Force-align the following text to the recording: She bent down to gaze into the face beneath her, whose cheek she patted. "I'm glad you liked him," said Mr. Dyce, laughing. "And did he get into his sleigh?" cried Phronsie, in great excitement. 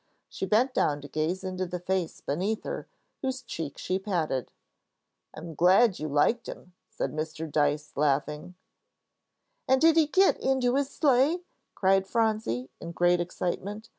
She 0.29 0.47
bent 0.47 0.73
down 0.73 0.99
to 1.01 1.07
gaze 1.07 1.43
into 1.43 1.67
the 1.67 1.77
face 1.79 2.21
beneath 2.21 2.63
her, 2.63 2.87
whose 3.21 3.43
cheek 3.43 3.77
she 3.77 3.99
patted. 3.99 4.51
"I'm 5.31 5.53
glad 5.53 5.99
you 5.99 6.07
liked 6.07 6.47
him," 6.49 6.73
said 6.89 7.11
Mr. 7.13 7.47
Dyce, 7.47 7.95
laughing. 7.95 8.55
"And 9.67 9.79
did 9.79 9.97
he 9.97 10.07
get 10.07 10.39
into 10.39 10.73
his 10.73 10.89
sleigh?" 10.89 11.43
cried 11.75 12.07
Phronsie, 12.07 12.71
in 12.79 12.93
great 12.93 13.21
excitement. 13.21 13.89